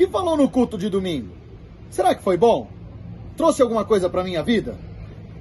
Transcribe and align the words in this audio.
que 0.00 0.06
falou 0.06 0.34
no 0.34 0.48
culto 0.48 0.78
de 0.78 0.88
domingo? 0.88 1.28
Será 1.90 2.14
que 2.14 2.22
foi 2.22 2.34
bom? 2.34 2.66
Trouxe 3.36 3.60
alguma 3.60 3.84
coisa 3.84 4.08
para 4.08 4.24
minha 4.24 4.42
vida? 4.42 4.74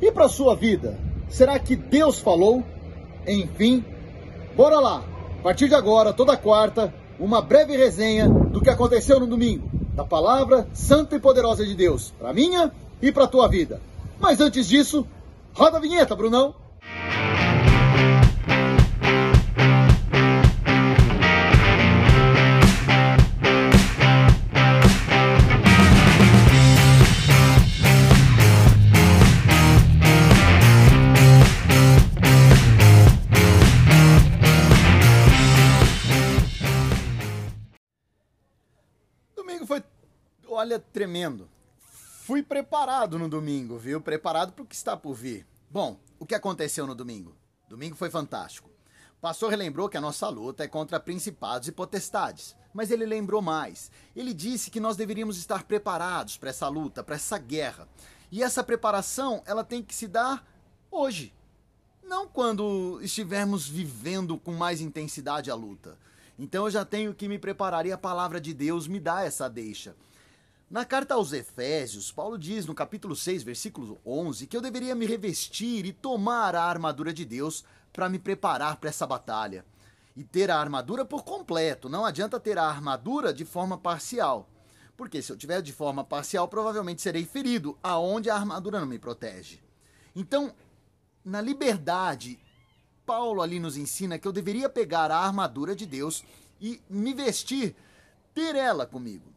E 0.02 0.12
para 0.12 0.28
sua 0.28 0.54
vida? 0.54 1.00
Será 1.30 1.58
que 1.58 1.78
Deus 1.78 2.20
falou? 2.20 2.62
Enfim, 3.26 3.86
bora 4.58 4.78
lá. 4.82 5.02
A 5.40 5.44
partir 5.44 5.70
de 5.70 5.76
agora, 5.76 6.12
toda 6.12 6.36
quarta, 6.36 6.94
uma 7.18 7.42
breve 7.42 7.78
resenha 7.78 8.28
do 8.28 8.60
que 8.60 8.70
aconteceu 8.70 9.18
no 9.18 9.28
domingo, 9.28 9.72
da 9.96 10.04
palavra 10.04 10.68
santa 10.74 11.16
e 11.16 11.22
poderosa 11.22 11.66
de 11.66 11.74
Deus, 11.74 12.14
para 12.20 12.34
minha 12.34 12.70
e 13.02 13.14
para 13.14 13.28
tua 13.28 13.48
vida. 13.48 13.80
Mas 14.20 14.42
antes 14.42 14.68
disso, 14.68 15.08
roda 15.54 15.78
a 15.78 15.80
vinheta, 15.80 16.18
Brunão. 16.18 16.54
Domingo 39.60 39.66
foi, 39.66 39.84
olha, 40.48 40.80
tremendo. 40.80 41.50
Fui 41.80 42.42
preparado 42.42 43.20
no 43.20 43.28
domingo, 43.28 43.78
viu? 43.78 44.00
Preparado 44.00 44.54
para 44.54 44.64
o 44.64 44.66
que 44.66 44.76
está 44.76 44.96
por 44.96 45.14
vir. 45.14 45.46
Bom, 45.70 46.00
o 46.18 46.26
que 46.26 46.36
aconteceu 46.36 46.88
no 46.88 46.96
domingo? 46.96 47.36
Domingo 47.68 47.96
foi 47.96 48.10
fantástico. 48.10 48.70
O 49.18 49.22
pastor 49.22 49.50
relembrou 49.50 49.90
que 49.90 49.98
a 49.98 50.02
nossa 50.02 50.30
luta 50.30 50.64
é 50.64 50.68
contra 50.68 51.00
principados 51.00 51.68
e 51.68 51.74
potestades. 51.74 52.56
Mas 52.74 52.90
ele 52.90 53.06
lembrou 53.06 53.42
mais. 53.42 53.92
Ele 54.16 54.34
disse 54.34 54.72
que 54.72 54.80
nós 54.80 54.96
deveríamos 54.96 55.38
estar 55.38 55.64
preparados 55.64 56.38
para 56.38 56.52
essa 56.52 56.70
luta, 56.70 57.04
para 57.04 57.16
essa 57.16 57.38
guerra. 57.38 57.88
E 58.32 58.42
essa 58.42 58.64
preparação, 58.64 59.44
ela 59.46 59.64
tem 59.64 59.84
que 59.84 59.94
se 59.94 60.08
dar 60.08 60.48
hoje. 60.90 61.34
Não 62.02 62.30
quando 62.30 63.00
estivermos 63.02 63.68
vivendo 63.68 64.38
com 64.38 64.54
mais 64.54 64.80
intensidade 64.80 65.52
a 65.52 65.56
luta. 65.56 65.98
Então 66.40 66.66
eu 66.66 66.72
já 66.72 66.86
tenho 66.86 67.14
que 67.14 67.28
me 67.28 67.38
preparar 67.38 67.86
e 67.86 67.92
a 67.92 67.98
palavra 67.98 68.40
de 68.40 68.54
Deus 68.54 68.88
me 68.88 68.98
dá 68.98 69.24
essa 69.24 69.50
deixa. 69.50 69.94
Na 70.72 70.86
carta 70.86 71.16
aos 71.16 71.34
Efésios, 71.34 72.14
Paulo 72.14 72.38
diz 72.38 72.66
no 72.66 72.74
capítulo 72.74 73.14
6, 73.14 73.44
versículo 73.44 74.00
11, 74.06 74.48
que 74.48 74.56
eu 74.56 74.62
deveria 74.62 74.96
me 74.96 75.06
revestir 75.06 75.86
e 75.86 75.92
tomar 75.92 76.56
a 76.56 76.64
armadura 76.64 77.12
de 77.12 77.26
Deus 77.26 77.66
para 77.92 78.08
me 78.08 78.18
preparar 78.18 78.78
para 78.78 78.90
essa 78.90 79.06
batalha. 79.06 79.66
E 80.16 80.24
ter 80.24 80.50
a 80.50 80.58
armadura 80.58 81.04
por 81.04 81.26
completo, 81.26 81.90
não 81.90 82.06
adianta 82.06 82.40
ter 82.40 82.58
a 82.58 82.64
armadura 82.64 83.34
de 83.34 83.44
forma 83.44 83.78
parcial. 83.78 84.48
Porque 84.96 85.22
se 85.22 85.34
eu 85.34 85.38
tiver 85.38 85.62
de 85.62 85.74
forma 85.74 86.06
parcial, 86.06 86.48
provavelmente 86.48 87.02
serei 87.02 87.26
ferido, 87.26 87.78
aonde 87.84 88.30
a 88.30 88.36
armadura 88.36 88.80
não 88.80 88.88
me 88.88 89.00
protege. 89.00 89.60
Então, 90.16 90.54
na 91.26 91.42
liberdade, 91.42 92.40
Paulo 93.10 93.42
ali 93.42 93.60
nos 93.60 93.76
ensina 93.76 94.20
que 94.20 94.28
eu 94.28 94.32
deveria 94.32 94.70
pegar 94.70 95.10
a 95.10 95.18
armadura 95.18 95.76
de 95.76 95.88
Deus 95.88 96.24
e 96.62 96.80
me 96.88 97.12
vestir, 97.12 97.76
ter 98.36 98.56
ela 98.56 98.86
comigo. 98.86 99.34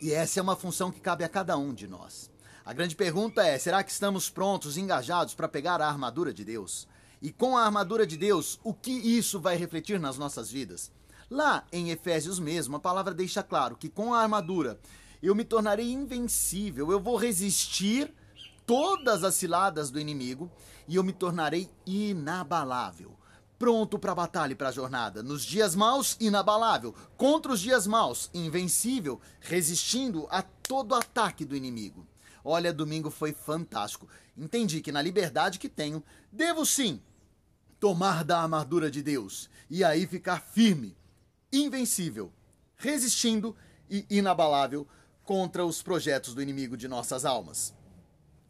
E 0.00 0.10
essa 0.10 0.40
é 0.40 0.42
uma 0.42 0.56
função 0.56 0.90
que 0.90 1.02
cabe 1.02 1.22
a 1.22 1.28
cada 1.28 1.54
um 1.58 1.74
de 1.74 1.86
nós. 1.86 2.30
A 2.64 2.72
grande 2.72 2.96
pergunta 2.96 3.44
é: 3.44 3.58
será 3.58 3.84
que 3.84 3.90
estamos 3.90 4.30
prontos, 4.30 4.78
engajados 4.78 5.34
para 5.34 5.46
pegar 5.46 5.82
a 5.82 5.86
armadura 5.86 6.32
de 6.32 6.46
Deus? 6.46 6.88
E 7.20 7.30
com 7.30 7.58
a 7.58 7.66
armadura 7.66 8.06
de 8.06 8.16
Deus, 8.16 8.58
o 8.64 8.72
que 8.72 8.92
isso 8.92 9.38
vai 9.38 9.54
refletir 9.54 10.00
nas 10.00 10.16
nossas 10.16 10.50
vidas? 10.50 10.90
Lá 11.30 11.66
em 11.70 11.90
Efésios 11.90 12.38
mesmo, 12.38 12.76
a 12.76 12.80
palavra 12.80 13.12
deixa 13.12 13.42
claro 13.42 13.76
que 13.76 13.90
com 13.90 14.14
a 14.14 14.22
armadura 14.22 14.80
eu 15.22 15.34
me 15.34 15.44
tornarei 15.44 15.92
invencível, 15.92 16.90
eu 16.90 16.98
vou 16.98 17.16
resistir 17.18 18.10
todas 18.66 19.24
as 19.24 19.34
ciladas 19.34 19.90
do 19.90 20.00
inimigo 20.00 20.50
e 20.86 20.96
eu 20.96 21.04
me 21.04 21.12
tornarei 21.12 21.70
inabalável. 21.86 23.16
Pronto 23.58 23.98
para 23.98 24.14
batalha 24.14 24.52
e 24.52 24.56
para 24.56 24.72
jornada. 24.72 25.22
Nos 25.22 25.44
dias 25.44 25.74
maus, 25.74 26.16
inabalável. 26.20 26.94
Contra 27.16 27.52
os 27.52 27.60
dias 27.60 27.86
maus, 27.86 28.28
invencível, 28.34 29.20
resistindo 29.40 30.26
a 30.30 30.42
todo 30.42 30.94
ataque 30.94 31.44
do 31.44 31.56
inimigo. 31.56 32.06
Olha, 32.44 32.72
domingo 32.72 33.10
foi 33.10 33.32
fantástico. 33.32 34.08
Entendi 34.36 34.80
que 34.82 34.92
na 34.92 35.00
liberdade 35.00 35.58
que 35.58 35.68
tenho, 35.68 36.02
devo 36.30 36.66
sim 36.66 37.00
tomar 37.80 38.24
da 38.24 38.40
armadura 38.40 38.90
de 38.90 39.02
Deus 39.02 39.48
e 39.70 39.84
aí 39.84 40.06
ficar 40.06 40.40
firme, 40.40 40.96
invencível, 41.52 42.32
resistindo 42.76 43.56
e 43.88 44.04
inabalável 44.10 44.86
contra 45.22 45.64
os 45.64 45.82
projetos 45.82 46.34
do 46.34 46.42
inimigo 46.42 46.76
de 46.76 46.88
nossas 46.88 47.24
almas. 47.24 47.74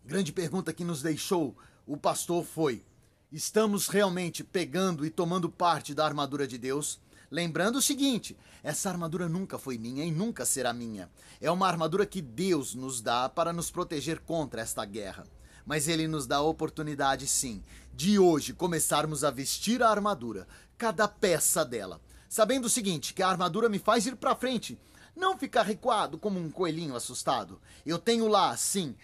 Grande 0.06 0.32
pergunta 0.32 0.70
que 0.70 0.84
nos 0.84 1.00
deixou 1.00 1.56
o 1.87 1.97
pastor 1.97 2.44
foi: 2.44 2.84
estamos 3.32 3.88
realmente 3.88 4.44
pegando 4.44 5.06
e 5.06 5.09
tomando 5.09 5.48
parte 5.48 5.94
da 5.94 6.04
armadura 6.04 6.47
de 6.47 6.59
Deus? 6.59 7.00
Lembrando 7.31 7.76
o 7.76 7.82
seguinte: 7.82 8.37
essa 8.62 8.91
armadura 8.91 9.31
nunca 9.31 9.59
foi 9.59 9.78
minha 9.78 10.04
e 10.04 10.10
nunca 10.10 10.44
será 10.44 10.75
minha. 10.75 11.10
É 11.41 11.50
uma 11.50 11.66
armadura 11.66 12.04
que 12.04 12.20
Deus 12.20 12.75
nos 12.75 13.00
dá 13.00 13.31
para 13.31 13.50
nos 13.50 13.70
proteger 13.70 14.20
contra 14.20 14.60
esta 14.60 14.84
guerra. 14.84 15.25
Mas 15.65 15.88
Ele 15.88 16.06
nos 16.06 16.26
dá 16.26 16.36
a 16.36 16.42
oportunidade, 16.42 17.26
sim, 17.26 17.62
de 17.94 18.19
hoje 18.19 18.53
começarmos 18.53 19.25
a 19.25 19.31
vestir 19.31 19.82
a 19.82 19.88
armadura, 19.88 20.47
cada 20.76 21.09
peça 21.09 21.65
dela, 21.65 21.98
sabendo 22.28 22.66
o 22.66 22.71
seguinte: 22.71 23.15
que 23.15 23.22
a 23.22 23.28
armadura 23.28 23.71
me 23.71 23.78
faz 23.78 24.04
ir 24.04 24.16
para 24.16 24.36
frente, 24.36 24.78
não 25.16 25.38
ficar 25.38 25.62
recuado 25.62 26.19
como 26.19 26.38
um 26.38 26.50
coelhinho 26.50 26.94
assustado. 26.94 27.60
Eu 27.86 27.98
tenho 27.98 28.28
lá, 28.28 28.56
sim, 28.56 28.94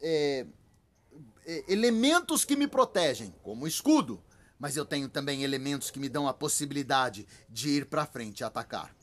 é, 0.00 0.46
elementos 1.68 2.44
que 2.44 2.56
me 2.56 2.66
protegem, 2.66 3.34
como 3.42 3.66
escudo, 3.66 4.22
mas 4.58 4.76
eu 4.76 4.84
tenho 4.84 5.08
também 5.08 5.42
elementos 5.42 5.90
que 5.90 5.98
me 5.98 6.08
dão 6.08 6.28
a 6.28 6.34
possibilidade 6.34 7.26
de 7.48 7.70
ir 7.70 7.86
para 7.86 8.06
frente 8.06 8.40
e 8.40 8.44
atacar. 8.44 8.94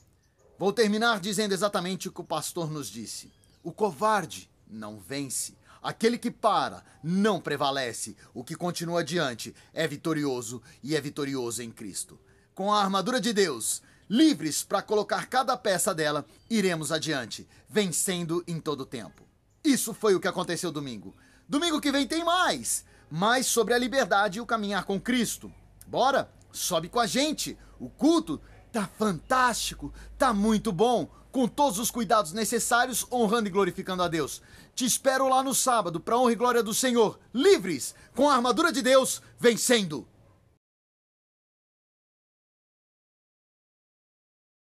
Vou 0.58 0.72
terminar 0.72 1.20
dizendo 1.20 1.52
exatamente 1.52 2.08
o 2.08 2.12
que 2.12 2.20
o 2.20 2.24
pastor 2.24 2.70
nos 2.70 2.88
disse: 2.88 3.30
o 3.62 3.72
covarde 3.72 4.50
não 4.68 4.98
vence. 4.98 5.56
Aquele 5.80 6.18
que 6.18 6.30
para 6.30 6.84
não 7.02 7.40
prevalece. 7.40 8.16
O 8.34 8.42
que 8.42 8.56
continua 8.56 9.00
adiante 9.00 9.54
é 9.72 9.86
vitorioso 9.86 10.60
e 10.82 10.96
é 10.96 11.00
vitorioso 11.00 11.62
em 11.62 11.70
Cristo. 11.70 12.18
Com 12.54 12.72
a 12.72 12.82
armadura 12.82 13.20
de 13.20 13.32
Deus, 13.32 13.82
livres 14.10 14.64
para 14.64 14.82
colocar 14.82 15.26
cada 15.26 15.56
peça 15.56 15.94
dela, 15.94 16.26
iremos 16.50 16.90
adiante, 16.90 17.48
vencendo 17.68 18.42
em 18.46 18.60
todo 18.60 18.84
tempo. 18.84 19.27
Isso 19.64 19.92
foi 19.92 20.14
o 20.14 20.20
que 20.20 20.28
aconteceu 20.28 20.70
domingo. 20.70 21.14
Domingo 21.48 21.80
que 21.80 21.92
vem 21.92 22.06
tem 22.06 22.24
mais! 22.24 22.84
Mais 23.10 23.46
sobre 23.46 23.74
a 23.74 23.78
liberdade 23.78 24.38
e 24.38 24.40
o 24.40 24.46
caminhar 24.46 24.84
com 24.84 25.00
Cristo. 25.00 25.52
Bora? 25.86 26.30
Sobe 26.52 26.88
com 26.88 27.00
a 27.00 27.06
gente! 27.06 27.58
O 27.80 27.88
culto 27.88 28.40
tá 28.72 28.86
fantástico, 28.86 29.92
tá 30.18 30.32
muito 30.32 30.72
bom, 30.72 31.08
com 31.30 31.46
todos 31.46 31.78
os 31.78 31.90
cuidados 31.90 32.32
necessários, 32.32 33.06
honrando 33.10 33.48
e 33.48 33.50
glorificando 33.52 34.02
a 34.02 34.08
Deus. 34.08 34.42
Te 34.74 34.84
espero 34.84 35.28
lá 35.28 35.42
no 35.42 35.54
sábado, 35.54 36.00
para 36.00 36.18
honra 36.18 36.32
e 36.32 36.36
glória 36.36 36.62
do 36.62 36.74
Senhor, 36.74 37.18
livres, 37.32 37.94
com 38.14 38.28
a 38.28 38.34
armadura 38.34 38.72
de 38.72 38.82
Deus, 38.82 39.22
vencendo. 39.38 40.06